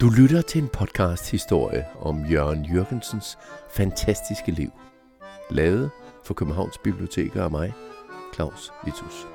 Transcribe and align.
Du 0.00 0.08
lytter 0.18 0.42
til 0.42 0.62
en 0.62 0.68
podcast 0.68 1.30
historie 1.30 1.84
om 2.00 2.24
Jørgen 2.24 2.64
Jørgensens 2.64 3.38
fantastiske 3.70 4.52
liv. 4.52 4.70
Lavet 5.50 5.90
for 6.24 6.34
Københavns 6.34 6.78
Biblioteker 6.78 7.42
og 7.42 7.50
mig, 7.50 7.74
Claus 8.34 8.72
Vitus. 8.84 9.26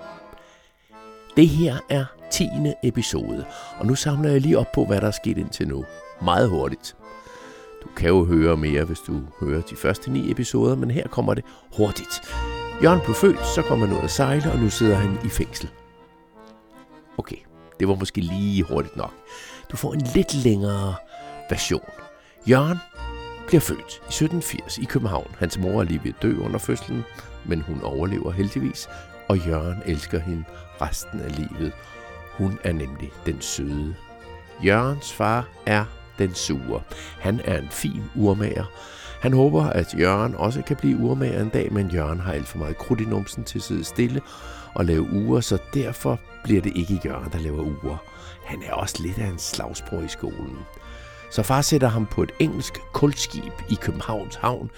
Det 1.38 1.48
her 1.48 1.76
er 1.90 2.06
10. 2.32 2.48
episode, 2.84 3.46
og 3.80 3.86
nu 3.86 3.96
samler 3.96 4.32
jeg 4.32 4.42
lige 4.42 4.58
op 4.58 4.72
på, 4.74 4.86
hvad 4.86 5.02
der 5.02 5.08
er 5.08 5.12
sket 5.12 5.38
indtil 5.38 5.68
nu. 5.68 5.86
Meget 6.22 6.50
hurtigt. 6.50 6.96
Du 7.84 7.88
kan 7.98 8.10
jo 8.10 8.26
høre 8.26 8.58
mere, 8.58 8.84
hvis 8.84 9.00
du 9.00 9.22
hører 9.40 9.62
de 9.62 9.76
første 9.76 10.12
ni 10.12 10.32
episoder, 10.32 10.76
men 10.76 10.92
her 10.92 11.08
kommer 11.08 11.34
det 11.34 11.46
hurtigt. 11.78 12.22
Jørgen 12.84 13.02
blev 13.04 13.16
født, 13.16 13.48
så 13.56 13.62
kom 13.62 13.80
han 13.80 13.94
ud 13.94 14.04
at 14.04 14.12
sejle, 14.12 14.52
og 14.52 14.60
nu 14.60 14.70
sidder 14.70 14.96
han 14.96 15.18
i 15.26 15.30
fængsel. 15.30 15.70
Okay, 17.18 17.38
det 17.80 17.88
var 17.88 17.96
måske 17.96 18.22
lige 18.22 18.64
hurtigt 18.64 18.96
nok. 18.96 19.14
Du 19.72 19.78
får 19.78 19.94
en 19.94 20.02
lidt 20.02 20.34
længere 20.34 20.96
version. 21.50 21.90
Jørgen 22.48 22.78
bliver 23.48 23.62
født 23.62 23.80
i 23.80 24.08
1780 24.08 24.78
i 24.78 24.86
København. 24.86 25.36
Hans 25.40 25.58
mor 25.58 25.80
er 25.80 25.84
lige 25.84 26.02
ved 26.04 26.14
at 26.18 26.22
dø 26.22 26.38
under 26.38 26.60
fødslen, 26.60 27.04
men 27.46 27.62
hun 27.62 27.82
overlever 27.82 28.32
heldigvis, 28.32 28.90
og 29.28 29.38
Jørgen 29.38 29.82
elsker 29.86 30.20
hende 30.20 30.44
resten 30.82 31.20
af 31.20 31.36
livet. 31.38 31.74
Hun 32.38 32.60
er 32.64 32.74
nemlig 32.74 33.12
den 33.26 33.42
søde. 33.42 33.96
Jørgens 34.64 35.14
far 35.14 35.48
er 35.66 35.86
den 36.18 36.34
sure. 36.34 36.82
Han 37.20 37.42
er 37.46 37.58
en 37.58 37.70
fin 37.70 38.04
urmager. 38.16 38.66
Han 39.22 39.34
håber, 39.34 39.64
at 39.64 39.96
Jørgen 40.00 40.36
også 40.36 40.62
kan 40.62 40.76
blive 40.76 40.98
urmager 40.98 41.42
en 41.42 41.50
dag, 41.50 41.74
men 41.74 41.92
Jørgen 41.92 42.20
har 42.20 42.34
alt 42.34 42.48
for 42.48 42.58
meget 42.58 42.78
krudt 42.78 43.02
i 43.02 43.06
numsen 43.06 43.44
til 43.44 43.60
at 43.60 43.64
sidde 43.64 43.84
stille 43.84 44.22
og 44.76 44.86
lave 44.86 45.12
uger, 45.14 45.40
så 45.40 45.58
derfor 45.74 46.20
bliver 46.44 46.62
det 46.62 46.72
ikke 46.76 47.02
Jørgen, 47.06 47.32
der 47.32 47.40
laver 47.40 47.62
uger. 47.62 47.98
Han 48.46 48.64
er 48.64 48.74
også 48.74 49.04
lidt 49.04 49.18
af 49.18 49.28
en 49.28 49.40
slagsbror 49.40 50.02
i 50.02 50.08
skolen. 50.08 50.58
Så 51.32 51.44
far 51.44 51.62
sætter 51.62 51.88
ham 51.88 52.06
på 52.06 52.24
et 52.24 52.32
engelsk 52.40 52.74
kulskib 52.94 53.54
i 53.70 53.76
Københavns 53.82 54.36
Havn, 54.36 54.72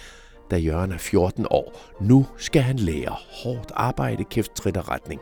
da 0.52 0.58
Jørgen 0.58 0.92
er 0.92 0.98
14 0.98 1.46
år. 1.50 1.80
Nu 2.02 2.26
skal 2.38 2.62
han 2.62 2.76
lære 2.76 3.16
hårdt 3.44 3.72
arbejde, 3.76 4.24
kæft, 4.24 4.56
trit 4.56 4.78
og 4.78 4.90
retning. 4.90 5.22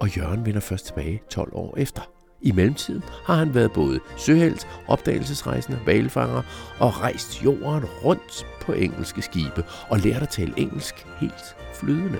Og 0.00 0.16
Jørgen 0.16 0.46
vender 0.46 0.60
først 0.60 0.86
tilbage 0.86 1.22
12 1.30 1.50
år 1.54 1.74
efter. 1.76 2.02
I 2.42 2.52
mellemtiden 2.52 3.02
har 3.24 3.34
han 3.34 3.54
været 3.54 3.72
både 3.72 4.00
søhelt, 4.16 4.68
opdagelsesrejsende, 4.88 5.80
valfanger 5.86 6.42
og 6.78 7.00
rejst 7.00 7.44
jorden 7.44 7.84
rundt 8.04 8.46
på 8.60 8.72
engelske 8.72 9.22
skibe 9.22 9.64
og 9.88 9.98
lært 9.98 10.22
at 10.22 10.28
tale 10.28 10.54
engelsk 10.56 11.06
helt 11.20 11.56
flydende. 11.74 12.18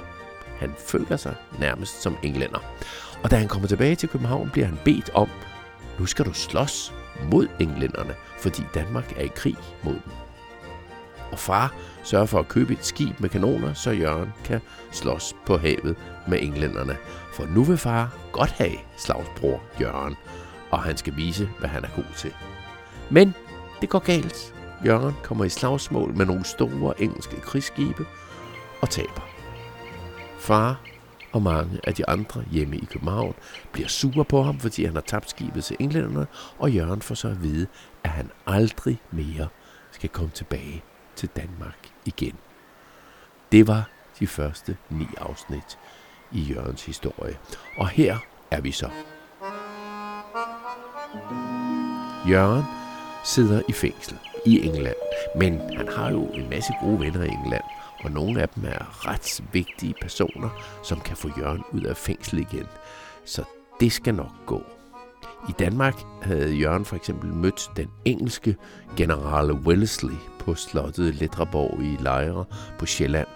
Han 0.58 0.74
føler 0.78 1.16
sig 1.16 1.34
nærmest 1.58 2.02
som 2.02 2.16
englænder. 2.22 2.58
Og 3.22 3.30
da 3.30 3.36
han 3.36 3.48
kommer 3.48 3.68
tilbage 3.68 3.94
til 3.94 4.08
København, 4.08 4.50
bliver 4.50 4.66
han 4.66 4.78
bedt 4.84 5.10
om, 5.14 5.28
nu 5.98 6.06
skal 6.06 6.24
du 6.24 6.32
slås 6.32 6.94
mod 7.30 7.48
englænderne, 7.60 8.14
fordi 8.40 8.62
Danmark 8.74 9.18
er 9.18 9.22
i 9.22 9.30
krig 9.34 9.56
mod 9.82 9.92
dem. 9.92 10.12
Og 11.32 11.38
far 11.38 11.74
sørger 12.02 12.26
for 12.26 12.38
at 12.38 12.48
købe 12.48 12.72
et 12.72 12.84
skib 12.84 13.20
med 13.20 13.28
kanoner, 13.28 13.74
så 13.74 13.90
Jørgen 13.90 14.32
kan 14.44 14.60
slås 14.92 15.34
på 15.46 15.56
havet 15.56 15.96
med 16.28 16.38
englænderne. 16.42 16.96
For 17.32 17.46
nu 17.46 17.64
vil 17.64 17.78
far 17.78 18.14
godt 18.32 18.50
have 18.50 18.78
slagsbror 18.96 19.62
Jørgen, 19.80 20.16
og 20.70 20.82
han 20.82 20.96
skal 20.96 21.16
vise, 21.16 21.48
hvad 21.58 21.68
han 21.68 21.84
er 21.84 21.88
god 21.96 22.14
til. 22.16 22.34
Men 23.10 23.34
det 23.80 23.88
går 23.88 23.98
galt. 23.98 24.54
Jørgen 24.84 25.14
kommer 25.22 25.44
i 25.44 25.48
slagsmål 25.48 26.16
med 26.16 26.26
nogle 26.26 26.44
store 26.44 27.02
engelske 27.02 27.40
krigsskibe 27.40 28.06
og 28.80 28.90
taber. 28.90 29.27
Far 30.38 30.80
og 31.32 31.42
mange 31.42 31.80
af 31.84 31.94
de 31.94 32.08
andre 32.08 32.44
hjemme 32.50 32.76
i 32.76 32.84
København 32.84 33.34
bliver 33.72 33.88
sure 33.88 34.24
på 34.24 34.42
ham, 34.42 34.60
fordi 34.60 34.84
han 34.84 34.94
har 34.94 35.00
tabt 35.00 35.30
skibet 35.30 35.64
til 35.64 35.76
englænderne, 35.80 36.26
og 36.58 36.70
Jørgen 36.70 37.02
får 37.02 37.14
så 37.14 37.28
at 37.28 37.42
vide, 37.42 37.66
at 38.04 38.10
han 38.10 38.30
aldrig 38.46 39.00
mere 39.10 39.48
skal 39.90 40.08
komme 40.08 40.30
tilbage 40.30 40.82
til 41.16 41.28
Danmark 41.36 41.88
igen. 42.04 42.34
Det 43.52 43.66
var 43.66 43.88
de 44.20 44.26
første 44.26 44.76
ni 44.90 45.06
afsnit 45.18 45.78
i 46.32 46.40
Jørgens 46.40 46.86
historie. 46.86 47.38
Og 47.78 47.88
her 47.88 48.18
er 48.50 48.60
vi 48.60 48.72
så. 48.72 48.90
Jørgen 52.28 52.64
sidder 53.24 53.62
i 53.68 53.72
fængsel 53.72 54.18
i 54.46 54.66
England, 54.66 54.96
men 55.36 55.60
han 55.76 55.88
har 55.88 56.10
jo 56.10 56.24
en 56.24 56.50
masse 56.50 56.72
gode 56.82 57.00
venner 57.00 57.22
i 57.22 57.28
England, 57.28 57.64
og 58.04 58.10
nogle 58.10 58.42
af 58.42 58.48
dem 58.48 58.64
er 58.64 59.08
ret 59.08 59.44
vigtige 59.52 59.94
personer, 60.02 60.48
som 60.82 61.00
kan 61.00 61.16
få 61.16 61.30
Jørgen 61.38 61.62
ud 61.72 61.82
af 61.82 61.96
fængsel 61.96 62.38
igen. 62.38 62.66
Så 63.24 63.44
det 63.80 63.92
skal 63.92 64.14
nok 64.14 64.32
gå. 64.46 64.62
I 65.48 65.52
Danmark 65.58 65.94
havde 66.22 66.54
Jørgen 66.54 66.84
for 66.84 66.96
eksempel 66.96 67.34
mødt 67.34 67.70
den 67.76 67.90
engelske 68.04 68.56
general 68.96 69.52
Wellesley 69.52 70.16
på 70.38 70.54
slottet 70.54 71.14
Letreborg 71.14 71.82
i 71.82 71.96
Lejre 72.00 72.44
på 72.78 72.86
Sjælland. 72.86 73.28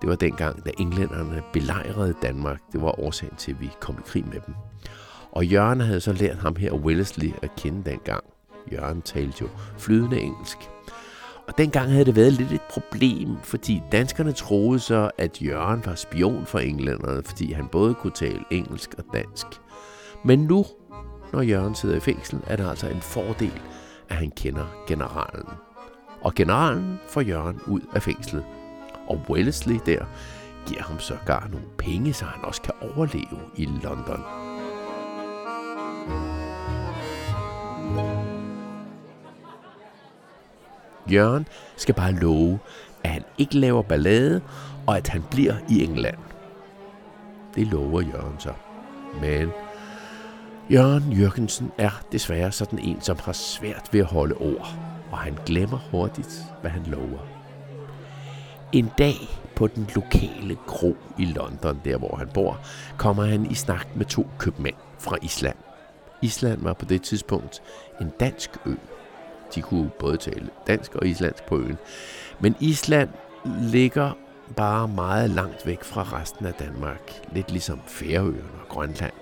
Det 0.00 0.08
var 0.08 0.16
dengang, 0.16 0.64
da 0.64 0.70
englænderne 0.78 1.42
belejrede 1.52 2.14
Danmark. 2.22 2.60
Det 2.72 2.82
var 2.82 3.00
årsagen 3.00 3.36
til, 3.36 3.52
at 3.52 3.60
vi 3.60 3.70
kom 3.80 3.94
i 3.98 4.02
krig 4.06 4.24
med 4.26 4.40
dem. 4.46 4.54
Og 5.32 5.46
Jørgen 5.46 5.80
havde 5.80 6.00
så 6.00 6.12
lært 6.12 6.38
ham 6.38 6.56
her 6.56 6.72
Wellesley 6.72 7.32
at 7.42 7.50
kende 7.56 7.90
dengang. 7.90 8.24
Jørgen 8.72 9.02
talte 9.02 9.38
jo 9.40 9.48
flydende 9.78 10.20
engelsk. 10.20 10.58
Og 11.48 11.58
dengang 11.58 11.90
havde 11.90 12.04
det 12.04 12.16
været 12.16 12.32
lidt 12.32 12.52
et 12.52 12.62
problem, 12.70 13.36
fordi 13.42 13.82
danskerne 13.92 14.32
troede 14.32 14.78
så, 14.78 15.10
at 15.18 15.42
Jørgen 15.42 15.86
var 15.86 15.94
spion 15.94 16.46
for 16.46 16.58
englænderne, 16.58 17.22
fordi 17.24 17.52
han 17.52 17.68
både 17.68 17.94
kunne 17.94 18.12
tale 18.12 18.44
engelsk 18.50 18.94
og 18.98 19.04
dansk. 19.12 19.46
Men 20.24 20.38
nu, 20.38 20.66
når 21.32 21.42
Jørgen 21.42 21.74
sidder 21.74 21.96
i 21.96 22.00
fængsel, 22.00 22.40
er 22.46 22.56
det 22.56 22.68
altså 22.68 22.88
en 22.88 23.00
fordel, 23.00 23.60
at 24.08 24.16
han 24.16 24.30
kender 24.30 24.66
generalen. 24.88 25.48
Og 26.20 26.34
generalen 26.34 27.00
får 27.08 27.20
Jørgen 27.20 27.60
ud 27.66 27.80
af 27.94 28.02
fængslet. 28.02 28.44
Og 29.06 29.20
Wellesley 29.30 29.78
der 29.86 30.04
giver 30.66 30.82
ham 30.82 30.98
sågar 30.98 31.48
nogle 31.52 31.66
penge, 31.78 32.12
så 32.12 32.24
han 32.24 32.44
også 32.44 32.62
kan 32.62 32.74
overleve 32.80 33.40
i 33.56 33.64
London. 33.64 34.20
Jørgen 41.12 41.46
skal 41.76 41.94
bare 41.94 42.12
love, 42.12 42.58
at 43.04 43.10
han 43.10 43.22
ikke 43.38 43.58
laver 43.58 43.82
ballade, 43.82 44.40
og 44.86 44.96
at 44.96 45.08
han 45.08 45.22
bliver 45.30 45.54
i 45.70 45.84
England. 45.84 46.16
Det 47.54 47.66
lover 47.66 48.00
Jørgen 48.00 48.40
så. 48.40 48.52
Men 49.20 49.50
Jørgen 50.70 51.12
Jørgensen 51.12 51.72
er 51.78 52.02
desværre 52.12 52.52
sådan 52.52 52.78
en, 52.78 53.00
som 53.00 53.18
har 53.24 53.32
svært 53.32 53.88
ved 53.92 54.00
at 54.00 54.06
holde 54.06 54.34
ord, 54.34 54.74
og 55.10 55.18
han 55.18 55.38
glemmer 55.46 55.78
hurtigt, 55.90 56.44
hvad 56.60 56.70
han 56.70 56.82
lover. 56.86 57.18
En 58.72 58.90
dag 58.98 59.14
på 59.56 59.66
den 59.66 59.90
lokale 59.94 60.56
kro 60.66 60.96
i 61.18 61.24
London, 61.24 61.80
der 61.84 61.98
hvor 61.98 62.16
han 62.16 62.28
bor, 62.34 62.60
kommer 62.96 63.24
han 63.24 63.50
i 63.50 63.54
snak 63.54 63.86
med 63.96 64.06
to 64.06 64.26
købmænd 64.38 64.74
fra 64.98 65.16
Island. 65.22 65.56
Island 66.22 66.62
var 66.62 66.72
på 66.72 66.84
det 66.84 67.02
tidspunkt 67.02 67.62
en 68.00 68.12
dansk 68.20 68.50
ø, 68.66 68.74
de 69.54 69.62
kunne 69.62 69.90
både 69.98 70.16
tale 70.16 70.48
dansk 70.66 70.94
og 70.94 71.06
islandsk 71.06 71.46
på 71.46 71.58
øen. 71.58 71.78
Men 72.40 72.56
Island 72.60 73.08
ligger 73.62 74.12
bare 74.56 74.88
meget 74.88 75.30
langt 75.30 75.66
væk 75.66 75.84
fra 75.84 76.02
resten 76.02 76.46
af 76.46 76.54
Danmark. 76.54 77.12
Lidt 77.32 77.50
ligesom 77.50 77.80
Færøerne 77.86 78.60
og 78.62 78.68
Grønland. 78.68 79.12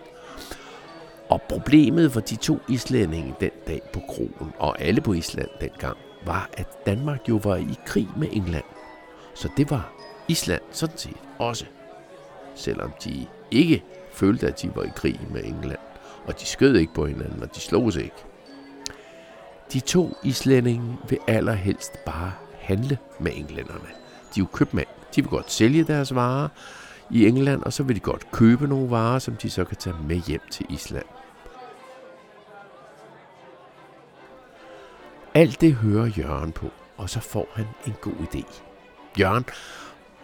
Og 1.29 1.43
problemet 1.43 2.13
for 2.13 2.21
de 2.21 2.37
to 2.37 2.59
islændinge 2.69 3.35
den 3.41 3.51
dag 3.67 3.81
på 3.93 4.01
krogen, 4.09 4.53
og 4.59 4.81
alle 4.81 5.01
på 5.01 5.13
Island 5.13 5.49
dengang, 5.61 5.97
var, 6.27 6.51
at 6.57 6.87
Danmark 6.87 7.29
jo 7.29 7.41
var 7.45 7.57
i 7.57 7.79
krig 7.87 8.09
med 8.17 8.29
England. 8.33 8.65
Så 9.35 9.49
det 9.57 9.71
var 9.71 9.93
Island 10.29 10.63
sådan 10.71 10.99
set 10.99 11.17
også. 11.39 11.65
Selvom 12.55 12.93
de 13.05 13.27
ikke 13.51 13.85
følte, 14.13 14.47
at 14.47 14.63
de 14.63 14.71
var 14.75 14.83
i 14.83 14.91
krig 14.97 15.21
med 15.31 15.45
England. 15.45 15.79
Og 16.27 16.41
de 16.41 16.47
skød 16.47 16.77
ikke 16.77 16.95
på 16.95 17.07
hinanden, 17.07 17.43
og 17.43 17.55
de 17.55 17.61
slog 17.61 17.93
sig 17.93 18.03
ikke. 18.03 18.25
De 19.73 19.81
to 19.81 20.17
islændinge 20.23 20.99
vil 21.09 21.19
allerhelst 21.27 22.05
bare 22.05 22.33
handle 22.59 22.99
med 23.19 23.33
englænderne. 23.35 23.89
De 24.35 24.41
er 24.41 24.45
jo 24.45 24.47
købmænd. 24.47 24.87
De 25.17 25.23
vil 25.23 25.31
godt 25.31 25.53
sælge 25.53 25.85
deres 25.85 26.15
varer 26.15 26.49
i 27.11 27.27
England, 27.27 27.63
og 27.63 27.73
så 27.73 27.83
vil 27.83 27.97
de 27.97 28.01
godt 28.01 28.31
købe 28.33 28.69
nogle 28.69 28.91
varer, 28.91 29.19
som 29.19 29.37
de 29.37 29.51
så 29.51 29.65
kan 29.65 29.77
tage 29.77 29.97
med 30.09 30.17
hjem 30.17 30.41
til 30.51 30.67
Island. 30.69 31.05
Alt 35.35 35.61
det 35.61 35.75
hører 35.75 36.07
Jørgen 36.19 36.53
på, 36.53 36.71
og 36.97 37.11
så 37.11 37.21
får 37.21 37.49
han 37.53 37.67
en 37.87 37.95
god 38.01 38.13
idé. 38.13 38.63
Jørgen 39.19 39.45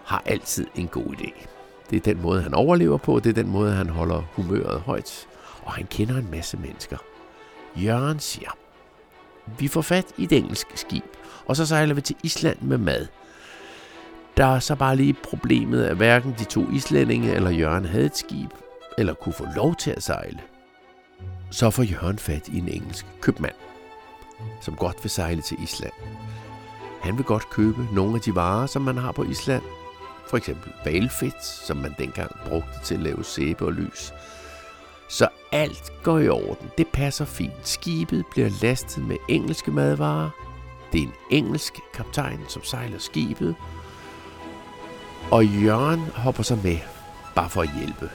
har 0.04 0.22
altid 0.26 0.66
en 0.74 0.88
god 0.88 1.06
idé. 1.06 1.46
Det 1.90 1.96
er 1.96 2.00
den 2.00 2.22
måde, 2.22 2.42
han 2.42 2.54
overlever 2.54 2.98
på, 2.98 3.20
det 3.20 3.30
er 3.30 3.42
den 3.42 3.48
måde, 3.48 3.72
han 3.72 3.88
holder 3.88 4.22
humøret 4.32 4.80
højt, 4.80 5.28
og 5.62 5.72
han 5.72 5.86
kender 5.86 6.16
en 6.16 6.30
masse 6.30 6.56
mennesker. 6.56 6.98
Jørgen 7.76 8.20
siger, 8.20 8.50
vi 9.58 9.68
får 9.68 9.82
fat 9.82 10.06
i 10.16 10.24
et 10.24 10.32
engelsk 10.32 10.66
skib, 10.74 11.04
og 11.46 11.56
så 11.56 11.66
sejler 11.66 11.94
vi 11.94 12.00
til 12.00 12.16
Island 12.22 12.56
med 12.60 12.78
mad. 12.78 13.06
Der 14.36 14.44
er 14.44 14.58
så 14.58 14.74
bare 14.74 14.96
lige 14.96 15.12
problemet, 15.12 15.84
at 15.84 15.96
hverken 15.96 16.34
de 16.38 16.44
to 16.44 16.66
islændinge 16.72 17.34
eller 17.34 17.50
Jørgen 17.50 17.84
havde 17.84 18.06
et 18.06 18.16
skib, 18.16 18.50
eller 18.98 19.14
kunne 19.14 19.32
få 19.32 19.46
lov 19.56 19.74
til 19.76 19.90
at 19.90 20.02
sejle, 20.02 20.40
så 21.50 21.70
får 21.70 21.82
Jørgen 21.82 22.18
fat 22.18 22.48
i 22.48 22.58
en 22.58 22.68
engelsk 22.68 23.06
købmand, 23.20 23.54
som 24.62 24.76
godt 24.76 24.96
vil 25.02 25.10
sejle 25.10 25.42
til 25.42 25.56
Island. 25.62 25.92
Han 27.02 27.16
vil 27.16 27.24
godt 27.24 27.50
købe 27.50 27.86
nogle 27.94 28.14
af 28.14 28.20
de 28.20 28.34
varer, 28.34 28.66
som 28.66 28.82
man 28.82 28.96
har 28.96 29.12
på 29.12 29.24
Island. 29.24 29.62
For 30.28 30.36
eksempel 30.36 30.72
valfedt, 30.84 31.44
som 31.44 31.76
man 31.76 31.94
dengang 31.98 32.30
brugte 32.46 32.84
til 32.84 32.94
at 32.94 33.00
lave 33.00 33.24
sæbe 33.24 33.64
og 33.64 33.72
lys. 33.72 34.12
Så 35.10 35.28
alt 35.52 35.92
går 36.02 36.18
i 36.18 36.28
orden. 36.28 36.70
Det 36.78 36.88
passer 36.88 37.24
fint. 37.24 37.68
Skibet 37.68 38.24
bliver 38.30 38.50
lastet 38.62 39.04
med 39.04 39.16
engelske 39.28 39.70
madvarer. 39.70 40.30
Det 40.92 41.02
er 41.02 41.06
en 41.06 41.12
engelsk 41.30 41.80
kaptajn, 41.94 42.40
som 42.48 42.62
sejler 42.64 42.98
skibet. 42.98 43.54
Og 45.30 45.46
Jørgen 45.46 46.00
hopper 46.00 46.42
så 46.42 46.56
med, 46.56 46.78
bare 47.34 47.50
for 47.50 47.62
at 47.62 47.70
hjælpe. 47.78 48.10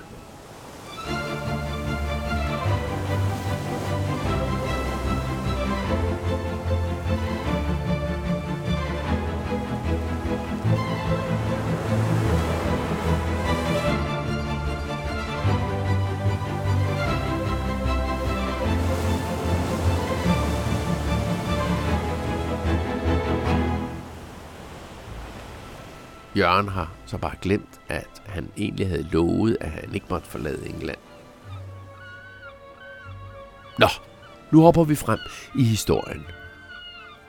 Jørgen 26.37 26.67
har 26.67 26.91
så 27.05 27.17
bare 27.17 27.35
glemt, 27.41 27.81
at 27.89 28.21
han 28.25 28.49
egentlig 28.57 28.87
havde 28.87 29.07
lovet, 29.11 29.57
at 29.61 29.69
han 29.69 29.93
ikke 29.93 30.05
måtte 30.09 30.27
forlade 30.27 30.69
England. 30.69 30.97
Nå, 33.79 33.87
nu 34.51 34.61
hopper 34.61 34.83
vi 34.83 34.95
frem 34.95 35.19
i 35.55 35.63
historien. 35.63 36.25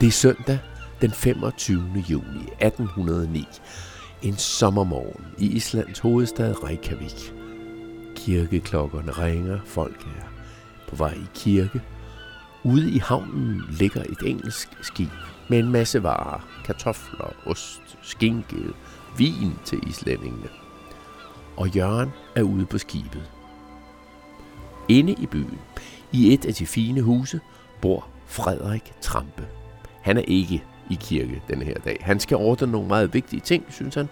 Det 0.00 0.06
er 0.06 0.11
søndag 0.12 0.58
den 1.00 1.11
25. 1.11 2.05
juni 2.11 2.49
1809. 2.61 3.47
En 4.23 4.37
sommermorgen 4.37 5.26
i 5.38 5.47
Islands 5.47 5.99
hovedstad 5.99 6.64
Reykjavik. 6.64 7.35
Kirkeklokkerne 8.17 9.12
ringer, 9.12 9.58
folk 9.64 10.06
er 10.06 10.26
på 10.88 10.97
vej 10.97 11.12
i 11.12 11.26
kirke. 11.35 11.82
Ude 12.67 12.91
i 12.91 12.99
havnen 12.99 13.63
ligger 13.71 14.03
et 14.03 14.23
engelsk 14.25 14.69
skib 14.83 15.09
med 15.49 15.59
en 15.59 15.71
masse 15.71 16.03
varer. 16.03 16.49
Kartofler, 16.65 17.33
ost, 17.47 17.99
skinke, 18.03 18.57
vin 19.19 19.53
til 19.65 19.89
islændingene. 19.89 20.49
Og 21.57 21.69
Jørgen 21.69 22.11
er 22.37 22.43
ude 22.43 22.67
på 22.67 22.79
skibet. 22.79 23.31
Inde 24.89 25.13
i 25.13 25.27
byen, 25.27 25.59
i 26.13 26.35
et 26.35 26.45
af 26.47 26.55
de 26.55 26.67
fine 26.67 27.03
huse, 27.03 27.41
bor 27.81 28.09
Frederik 28.27 28.93
Trampe. 29.01 29.47
Han 30.03 30.17
er 30.17 30.25
ikke 30.29 30.65
i 30.91 30.99
kirke 31.01 31.43
denne 31.49 31.65
her 31.65 31.79
dag. 31.79 31.99
Han 32.01 32.21
skal 32.21 32.37
ordne 32.37 32.73
nogle 32.73 32.89
meget 32.89 33.15
vigtige 33.15 33.41
ting, 33.41 33.65
synes 33.71 33.95
han. 33.95 34.09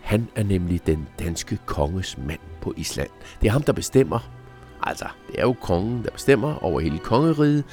Han 0.00 0.28
er 0.36 0.42
nemlig 0.42 0.86
den 0.86 1.08
danske 1.18 1.58
konges 1.66 2.18
mand 2.18 2.40
på 2.60 2.74
Island. 2.76 3.10
Det 3.40 3.48
er 3.48 3.52
ham, 3.52 3.62
der 3.62 3.72
bestemmer. 3.72 4.43
Altså, 4.86 5.06
det 5.26 5.38
er 5.38 5.42
jo 5.42 5.52
kongen, 5.52 6.04
der 6.04 6.10
bestemmer 6.10 6.64
over 6.64 6.80
hele 6.80 6.98
kongeriget, 6.98 7.64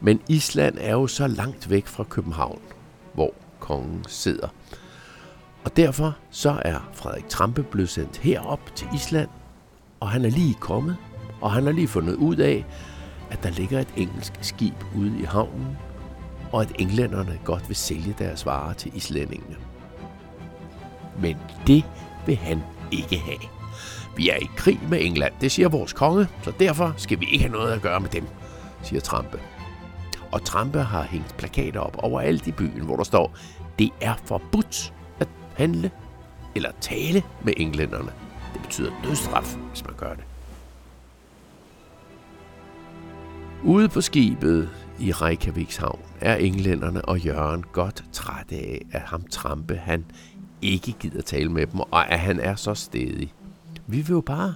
men 0.00 0.20
Island 0.28 0.78
er 0.80 0.92
jo 0.92 1.06
så 1.06 1.26
langt 1.26 1.70
væk 1.70 1.86
fra 1.86 2.04
København, 2.04 2.60
hvor 3.14 3.34
kongen 3.60 4.04
sidder. 4.08 4.48
Og 5.64 5.76
derfor 5.76 6.16
så 6.30 6.60
er 6.64 6.90
Frederik 6.92 7.28
Trampe 7.28 7.62
blevet 7.62 7.88
sendt 7.88 8.16
herop 8.16 8.60
til 8.74 8.88
Island, 8.94 9.28
og 10.00 10.08
han 10.10 10.24
er 10.24 10.30
lige 10.30 10.54
kommet, 10.54 10.96
og 11.40 11.52
han 11.52 11.64
har 11.64 11.72
lige 11.72 11.88
fundet 11.88 12.14
ud 12.14 12.36
af, 12.36 12.66
at 13.30 13.42
der 13.42 13.50
ligger 13.50 13.80
et 13.80 13.94
engelsk 13.96 14.32
skib 14.40 14.74
ude 14.96 15.20
i 15.20 15.24
havnen, 15.24 15.78
og 16.52 16.62
at 16.62 16.72
englænderne 16.78 17.38
godt 17.44 17.68
vil 17.68 17.76
sælge 17.76 18.14
deres 18.18 18.46
varer 18.46 18.72
til 18.72 18.96
islændingene. 18.96 19.56
Men 21.20 21.36
det 21.66 21.84
vil 22.26 22.36
han 22.36 22.62
ikke 22.92 23.18
have. 23.18 23.59
Vi 24.20 24.28
er 24.28 24.36
i 24.36 24.50
krig 24.56 24.80
med 24.88 24.98
England, 25.00 25.32
det 25.40 25.52
siger 25.52 25.68
vores 25.68 25.92
konge, 25.92 26.28
så 26.42 26.52
derfor 26.60 26.94
skal 26.96 27.20
vi 27.20 27.26
ikke 27.26 27.44
have 27.44 27.52
noget 27.52 27.72
at 27.72 27.82
gøre 27.82 28.00
med 28.00 28.08
dem, 28.08 28.26
siger 28.82 29.00
Trampe. 29.00 29.40
Og 30.32 30.44
Trampe 30.44 30.78
har 30.78 31.02
hængt 31.02 31.36
plakater 31.36 31.80
op 31.80 31.96
overalt 31.98 32.46
i 32.46 32.52
byen, 32.52 32.84
hvor 32.84 32.96
der 32.96 33.04
står, 33.04 33.36
det 33.78 33.90
er 34.00 34.14
forbudt 34.24 34.92
at 35.20 35.28
handle 35.56 35.90
eller 36.54 36.70
tale 36.80 37.22
med 37.44 37.52
englænderne. 37.56 38.12
Det 38.54 38.62
betyder 38.62 38.90
dødsstraf, 39.04 39.54
hvis 39.68 39.84
man 39.84 39.94
gør 39.96 40.14
det. 40.14 40.24
Ude 43.64 43.88
på 43.88 44.00
skibet 44.00 44.70
i 44.98 45.12
Reykjaviks 45.12 45.76
havn 45.76 46.00
er 46.20 46.34
englænderne 46.34 47.04
og 47.04 47.18
Jørgen 47.18 47.64
godt 47.72 48.04
trætte 48.12 48.56
af, 48.56 48.86
at 48.92 49.00
ham 49.00 49.24
Trampe 49.30 49.76
han 49.76 50.04
ikke 50.62 50.92
gider 50.92 51.22
tale 51.22 51.52
med 51.52 51.66
dem, 51.66 51.80
og 51.80 52.12
at 52.12 52.20
han 52.20 52.40
er 52.40 52.54
så 52.54 52.74
stedig. 52.74 53.34
Vi 53.90 53.96
vil 53.96 54.08
jo 54.08 54.20
bare 54.20 54.54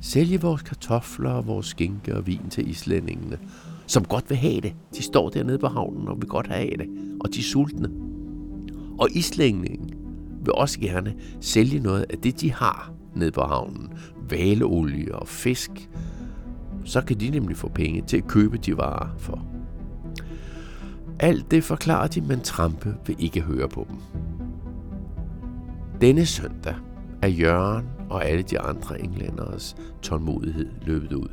sælge 0.00 0.40
vores 0.40 0.62
kartofler 0.62 1.30
og 1.30 1.46
vores 1.46 1.66
skinke 1.66 2.16
og 2.16 2.26
vin 2.26 2.50
til 2.50 2.70
islændingene, 2.70 3.38
som 3.86 4.04
godt 4.04 4.30
vil 4.30 4.38
have 4.38 4.60
det. 4.60 4.74
De 4.96 5.02
står 5.02 5.28
dernede 5.28 5.58
på 5.58 5.68
havnen 5.68 6.08
og 6.08 6.16
vil 6.16 6.28
godt 6.28 6.46
have 6.46 6.70
det, 6.70 6.88
og 7.20 7.34
de 7.34 7.38
er 7.38 7.42
sultne. 7.42 7.90
Og 8.98 9.08
islændingen, 9.10 9.90
vil 10.46 10.54
også 10.54 10.80
gerne 10.80 11.14
sælge 11.40 11.80
noget 11.80 12.06
af 12.10 12.18
det, 12.18 12.40
de 12.40 12.52
har 12.52 12.92
nede 13.14 13.30
på 13.30 13.40
havnen. 13.40 13.88
Valeolie 14.30 15.14
og 15.14 15.28
fisk. 15.28 15.90
Så 16.84 17.00
kan 17.00 17.20
de 17.20 17.30
nemlig 17.30 17.56
få 17.56 17.68
penge 17.68 18.02
til 18.06 18.16
at 18.16 18.26
købe 18.26 18.56
de 18.56 18.76
varer 18.76 19.08
for. 19.18 19.46
Alt 21.20 21.50
det 21.50 21.64
forklarer 21.64 22.08
de, 22.08 22.20
men 22.20 22.40
Trampe 22.40 22.94
vil 23.06 23.16
ikke 23.18 23.40
høre 23.40 23.68
på 23.68 23.86
dem. 23.90 23.96
Denne 26.00 26.26
søndag 26.26 26.74
er 27.22 27.28
Jørgen 27.28 27.95
og 28.10 28.24
alle 28.24 28.42
de 28.42 28.60
andre 28.60 29.00
englænderes 29.00 29.76
tålmodighed 30.02 30.68
løbet 30.82 31.12
ud. 31.12 31.28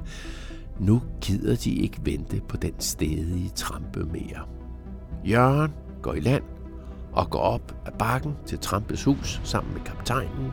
Nu 0.79 1.01
gider 1.21 1.55
de 1.55 1.75
ikke 1.75 1.99
vente 2.03 2.41
på 2.49 2.57
den 2.57 2.73
stedige 2.79 3.49
trampe 3.49 4.03
mere. 4.03 4.39
Jørgen 5.25 5.71
går 6.01 6.13
i 6.13 6.19
land 6.19 6.43
og 7.11 7.29
går 7.29 7.39
op 7.39 7.75
ad 7.85 7.91
bakken 7.99 8.33
til 8.45 8.59
Trampes 8.59 9.03
hus 9.03 9.41
sammen 9.43 9.73
med 9.73 9.81
kaptajnen 9.81 10.51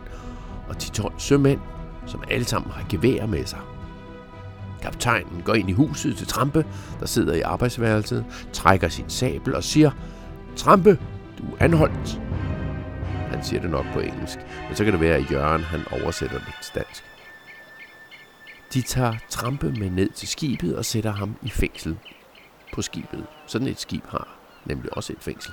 og 0.69 0.83
de 0.83 0.91
12 0.91 1.13
sømænd, 1.19 1.61
som 2.07 2.23
alle 2.31 2.45
sammen 2.45 2.71
har 2.71 2.87
gevær 2.89 3.27
med 3.27 3.45
sig. 3.45 3.59
Kaptajnen 4.83 5.43
går 5.45 5.55
ind 5.55 5.71
i 5.71 5.73
huset 5.73 6.17
til 6.17 6.27
Trampe, 6.27 6.65
der 7.01 7.07
sidder 7.07 7.35
i 7.35 7.41
arbejdsværelset, 7.41 8.25
trækker 8.53 8.89
sin 8.89 9.09
sabel 9.09 9.55
og 9.55 9.65
siger, 9.65 9.91
Trampe, 10.57 10.99
du 11.39 11.45
er 11.59 11.65
anholdt. 11.65 12.21
Han 13.31 13.45
siger 13.45 13.61
det 13.61 13.71
nok 13.71 13.87
på 13.93 14.01
engelsk, 14.01 14.39
men 14.69 14.77
så 14.77 14.85
kan 14.85 14.93
det 14.93 15.01
være, 15.01 15.17
at 15.17 15.31
Jørgen 15.31 15.63
han 15.63 15.81
oversætter 16.03 16.39
det 16.39 16.55
til 16.63 16.75
dansk. 16.75 17.05
De 18.75 18.83
tager 18.83 19.15
Trampe 19.29 19.73
med 19.73 19.91
ned 19.91 20.11
til 20.11 20.29
skibet 20.29 20.77
og 20.77 20.85
sætter 20.85 21.13
ham 21.13 21.37
i 21.43 21.51
fængsel 21.51 21.99
på 22.75 22.83
skibet. 22.83 23.27
Sådan 23.47 23.67
et 23.67 23.81
skib 23.81 24.05
har 24.09 24.29
nemlig 24.65 24.97
også 24.97 25.13
et 25.13 25.19
fængsel. 25.21 25.53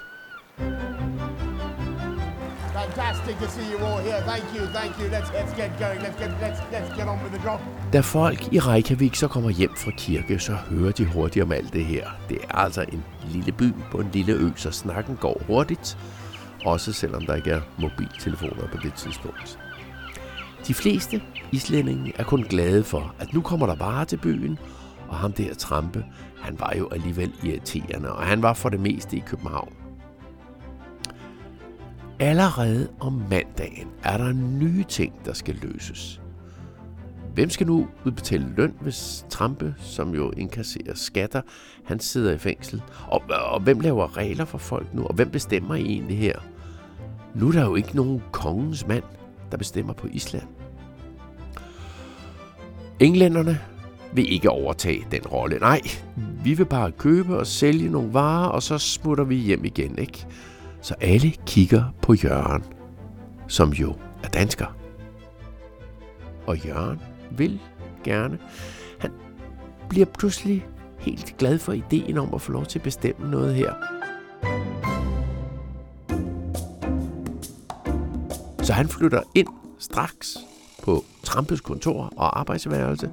Fantastic 2.73 3.35
to 3.41 3.47
see 3.47 3.71
you 3.73 3.79
all 3.85 4.01
here. 4.03 4.21
Thank 4.21 4.43
you, 4.55 4.65
thank 4.77 4.91
you. 4.99 5.05
Let's, 5.15 5.29
let's 5.31 5.53
get 5.61 5.71
going. 5.79 5.99
Let's 6.05 6.17
get, 6.21 6.29
let's, 6.41 6.59
let's 6.71 6.97
get 6.97 7.07
on 7.07 7.19
with 7.23 7.33
the 7.33 7.49
job. 7.49 7.59
Da 7.93 7.99
folk 7.99 8.53
i 8.53 8.59
Reykjavik 8.59 9.15
så 9.15 9.27
kommer 9.27 9.49
hjem 9.49 9.75
fra 9.75 9.91
kirke, 9.97 10.39
så 10.39 10.53
hører 10.53 10.91
de 10.91 11.05
hurtigt 11.05 11.43
om 11.43 11.51
alt 11.51 11.73
det 11.73 11.85
her. 11.85 12.07
Det 12.29 12.37
er 12.49 12.55
altså 12.55 12.81
en 12.81 13.03
lille 13.31 13.51
by 13.51 13.73
på 13.91 13.97
en 13.97 14.09
lille 14.13 14.33
ø, 14.33 14.49
så 14.55 14.71
snakken 14.71 15.15
går 15.15 15.41
hurtigt. 15.47 15.97
Også 16.65 16.93
selvom 16.93 17.25
der 17.25 17.35
ikke 17.35 17.51
er 17.51 17.61
mobiltelefoner 17.79 18.67
på 18.67 18.77
det 18.83 18.93
tidspunkt. 18.93 19.59
De 20.67 20.73
fleste 20.73 21.21
islændinge 21.51 22.13
er 22.15 22.23
kun 22.23 22.43
glade 22.43 22.83
for, 22.83 23.15
at 23.19 23.33
nu 23.33 23.41
kommer 23.41 23.65
der 23.65 23.75
varer 23.75 24.03
til 24.03 24.17
byen, 24.17 24.59
og 25.07 25.15
ham 25.17 25.33
der 25.33 25.53
Trampe, 25.53 26.05
han 26.41 26.59
var 26.59 26.73
jo 26.77 26.89
alligevel 26.91 27.33
irriterende, 27.43 28.11
og 28.11 28.23
han 28.23 28.41
var 28.41 28.53
for 28.53 28.69
det 28.69 28.79
meste 28.79 29.17
i 29.17 29.23
København. 29.25 29.73
Allerede 32.19 32.89
om 32.99 33.13
mandagen 33.29 33.87
er 34.03 34.17
der 34.17 34.31
nye 34.33 34.83
ting, 34.83 35.25
der 35.25 35.33
skal 35.33 35.55
løses. 35.55 36.21
Hvem 37.37 37.49
skal 37.49 37.67
nu 37.67 37.87
udbetale 38.05 38.53
løn, 38.57 38.73
hvis 38.81 39.25
Trampe, 39.29 39.75
som 39.77 40.15
jo 40.15 40.31
inkasserer 40.37 40.93
skatter, 40.95 41.41
han 41.85 41.99
sidder 41.99 42.33
i 42.33 42.37
fængsel? 42.37 42.81
Og, 43.07 43.23
og 43.29 43.59
hvem 43.59 43.79
laver 43.79 44.17
regler 44.17 44.45
for 44.45 44.57
folk 44.57 44.93
nu? 44.93 45.03
Og 45.03 45.13
hvem 45.13 45.29
bestemmer 45.29 45.75
egentlig 45.75 46.17
her? 46.17 46.39
Nu 47.35 47.47
er 47.47 47.51
der 47.51 47.65
jo 47.65 47.75
ikke 47.75 47.95
nogen 47.95 48.23
kongens 48.31 48.87
mand, 48.87 49.03
der 49.51 49.57
bestemmer 49.57 49.93
på 49.93 50.07
Island. 50.11 50.47
Englænderne 52.99 53.59
vil 54.13 54.33
ikke 54.33 54.49
overtage 54.49 55.07
den 55.11 55.21
rolle. 55.21 55.59
Nej, 55.59 55.81
vi 56.43 56.53
vil 56.53 56.65
bare 56.65 56.91
købe 56.91 57.37
og 57.37 57.47
sælge 57.47 57.89
nogle 57.89 58.13
varer, 58.13 58.47
og 58.47 58.63
så 58.63 58.77
smutter 58.77 59.23
vi 59.23 59.35
hjem 59.35 59.65
igen, 59.65 59.97
ikke? 59.97 60.25
Så 60.81 60.95
alle 61.01 61.31
kigger 61.45 61.83
på 62.01 62.13
Jørgen, 62.13 62.63
som 63.47 63.69
jo 63.73 63.95
er 64.23 64.27
dansker. 64.27 64.77
Og 66.47 66.65
Jørgen 66.65 66.99
vil 67.31 67.59
gerne. 68.03 68.39
Han 68.99 69.11
bliver 69.89 70.05
pludselig 70.05 70.65
helt 70.97 71.35
glad 71.37 71.59
for 71.59 71.73
ideen 71.73 72.17
om 72.17 72.33
at 72.33 72.41
få 72.41 72.51
lov 72.51 72.65
til 72.65 72.79
at 72.79 72.83
bestemme 72.83 73.31
noget 73.31 73.55
her. 73.55 73.73
Så 78.63 78.73
han 78.73 78.87
flytter 78.87 79.21
ind 79.35 79.47
straks 79.79 80.37
på 80.83 81.03
Trampes 81.23 81.61
kontor 81.61 82.13
og 82.17 82.39
arbejdsværelse, 82.39 83.11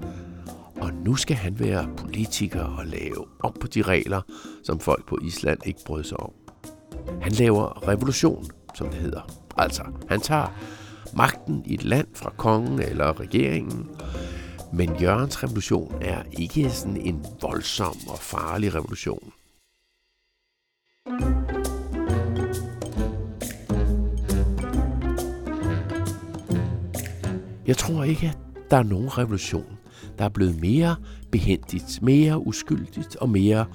og 0.80 0.92
nu 0.92 1.16
skal 1.16 1.36
han 1.36 1.60
være 1.60 1.88
politiker 1.96 2.64
og 2.64 2.86
lave 2.86 3.26
op 3.40 3.54
på 3.60 3.66
de 3.66 3.82
regler, 3.82 4.20
som 4.62 4.80
folk 4.80 5.06
på 5.06 5.18
Island 5.22 5.58
ikke 5.66 5.80
brød 5.86 6.04
sig 6.04 6.20
om. 6.20 6.32
Han 7.22 7.32
laver 7.32 7.88
revolution, 7.88 8.46
som 8.74 8.88
det 8.88 8.98
hedder. 8.98 9.20
Altså, 9.56 9.82
han 10.08 10.20
tager 10.20 10.46
magten 11.16 11.62
i 11.66 11.74
et 11.74 11.84
land 11.84 12.06
fra 12.14 12.32
kongen 12.36 12.78
eller 12.82 13.20
regeringen, 13.20 13.90
men 14.72 15.00
Jørgens 15.00 15.42
revolution 15.42 15.94
er 16.02 16.22
ikke 16.32 16.70
sådan 16.70 16.96
en 16.96 17.26
voldsom 17.42 17.96
og 18.08 18.18
farlig 18.18 18.74
revolution. 18.74 19.32
Jeg 27.66 27.76
tror 27.76 28.04
ikke, 28.04 28.26
at 28.26 28.70
der 28.70 28.76
er 28.76 28.82
nogen 28.82 29.18
revolution, 29.18 29.78
der 30.18 30.24
er 30.24 30.28
blevet 30.28 30.60
mere 30.60 30.96
behendigt, 31.32 32.02
mere 32.02 32.46
uskyldigt 32.46 33.16
og 33.16 33.28
mere 33.28 33.66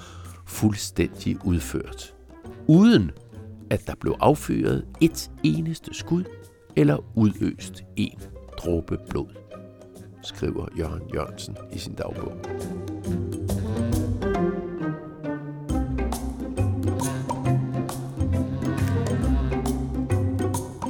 fuldstændig 0.45 1.45
udført. 1.45 2.15
Uden 2.67 3.11
at 3.69 3.87
der 3.87 3.95
blev 3.99 4.15
affyret 4.19 4.85
et 5.01 5.31
eneste 5.43 5.93
skud 5.93 6.23
eller 6.75 6.97
udøst 7.15 7.83
en 7.95 8.19
dråbe 8.57 8.97
blod, 9.09 9.27
skriver 10.23 10.67
Jørgen 10.77 11.01
Jørgensen 11.13 11.57
i 11.71 11.77
sin 11.77 11.93
dagbog. 11.93 12.33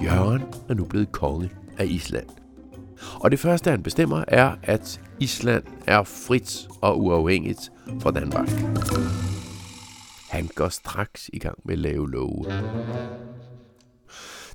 Jørgen 0.03 0.41
er 0.69 0.73
nu 0.73 0.85
blevet 0.85 1.11
konge 1.11 1.49
af 1.77 1.85
Island. 1.85 2.27
Og 3.19 3.31
det 3.31 3.39
første, 3.39 3.71
han 3.71 3.83
bestemmer, 3.83 4.23
er, 4.27 4.55
at 4.63 5.01
Island 5.19 5.63
er 5.87 6.03
frit 6.03 6.67
og 6.81 7.01
uafhængigt 7.01 7.71
fra 7.99 8.11
Danmark. 8.11 8.49
Han 10.29 10.49
går 10.55 10.69
straks 10.69 11.29
i 11.33 11.39
gang 11.39 11.57
med 11.65 11.73
at 11.73 11.79
lave 11.79 12.11
love. 12.11 12.45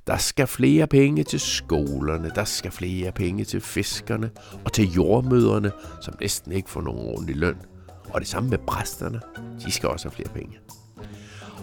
Der 0.07 0.17
skal 0.17 0.47
flere 0.47 0.87
penge 0.87 1.23
til 1.23 1.39
skolerne, 1.39 2.31
der 2.35 2.43
skal 2.43 2.71
flere 2.71 3.11
penge 3.11 3.45
til 3.45 3.61
fiskerne 3.61 4.31
og 4.65 4.73
til 4.73 4.91
jordmøderne, 4.91 5.71
som 6.01 6.13
næsten 6.21 6.51
ikke 6.51 6.69
får 6.69 6.81
nogen 6.81 7.07
ordentlig 7.07 7.35
løn. 7.35 7.55
Og 8.09 8.21
det 8.21 8.27
samme 8.27 8.49
med 8.49 8.57
præsterne, 8.57 9.19
de 9.65 9.71
skal 9.71 9.89
også 9.89 10.09
have 10.09 10.15
flere 10.15 10.29
penge. 10.29 10.57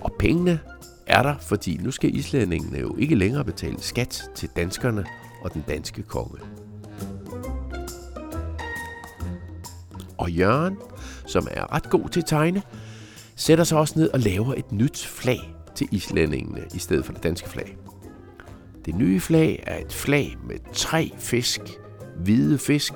Og 0.01 0.13
pengene 0.19 0.61
er 1.07 1.23
der, 1.23 1.35
fordi 1.39 1.77
nu 1.83 1.91
skal 1.91 2.17
islændingene 2.17 2.79
jo 2.79 2.97
ikke 2.97 3.15
længere 3.15 3.45
betale 3.45 3.81
skat 3.81 4.23
til 4.35 4.49
danskerne 4.57 5.05
og 5.43 5.55
den 5.55 5.65
danske 5.69 6.03
konge. 6.03 6.39
Og 10.19 10.31
Jørgen, 10.31 10.77
som 11.27 11.49
er 11.51 11.73
ret 11.75 11.91
god 11.91 12.09
til 12.09 12.21
at 12.21 12.27
tegne, 12.27 12.63
sætter 13.37 13.65
sig 13.65 13.79
også 13.79 13.99
ned 13.99 14.11
og 14.11 14.21
laver 14.21 14.55
et 14.55 14.73
nyt 14.73 15.07
flag 15.07 15.55
til 15.75 15.89
islændingene 15.91 16.65
i 16.75 16.79
stedet 16.79 17.05
for 17.05 17.13
det 17.13 17.23
danske 17.23 17.49
flag. 17.49 17.77
Det 18.85 18.95
nye 18.95 19.21
flag 19.21 19.65
er 19.67 19.79
et 19.79 19.93
flag 19.93 20.37
med 20.45 20.57
tre 20.73 21.13
fisk, 21.19 21.61
hvide 22.17 22.59
fisk, 22.59 22.93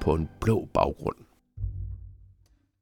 på 0.00 0.14
en 0.14 0.28
blå 0.40 0.68
baggrund. 0.74 1.16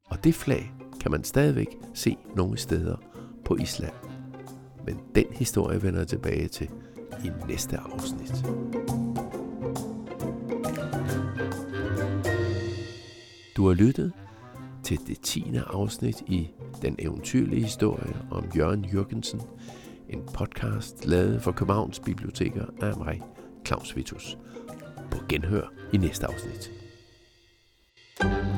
Og 0.05 0.25
det 0.25 0.35
flag 0.35 0.73
kan 1.01 1.11
man 1.11 1.25
stadigvæk 1.25 1.67
se 1.95 2.17
nogle 2.37 2.59
steder 2.59 2.97
på 3.45 3.57
Island. 3.57 3.93
Men 4.85 5.01
den 5.15 5.27
historie 5.31 5.83
vender 5.83 6.01
jeg 6.01 6.09
tilbage 6.09 6.49
til 6.49 6.71
i 7.25 7.31
næste 7.49 7.79
afsnit. 7.79 8.45
Du 13.57 13.67
har 13.67 13.75
lyttet 13.75 14.13
til 14.83 14.99
det 15.07 15.21
10. 15.21 15.45
afsnit 15.67 16.21
i 16.27 16.51
Den 16.83 16.97
eventyrlige 16.99 17.63
historie 17.63 18.17
om 18.31 18.45
Jørgen 18.57 18.85
Jørgensen, 18.85 19.41
en 20.17 20.27
podcast 20.35 21.05
lavet 21.05 21.43
for 21.43 21.53
Københavns 21.53 22.01
Biblioteker 22.01 22.67
af 22.83 22.97
mig, 22.97 23.23
Claus 23.67 23.97
Vitus. 23.97 24.39
På 25.11 25.19
genhør 25.29 25.73
i 25.93 25.97
næste 25.97 26.27
afsnit. 26.27 26.71
thank 28.19 28.47
you 28.47 28.56